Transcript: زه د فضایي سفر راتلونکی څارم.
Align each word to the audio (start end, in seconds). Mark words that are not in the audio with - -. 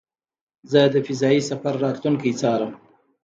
زه 0.71 0.81
د 0.93 0.95
فضایي 1.07 1.41
سفر 1.49 1.73
راتلونکی 1.85 2.31
څارم. 2.39 2.71